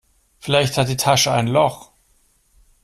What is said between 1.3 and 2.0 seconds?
ein Loch.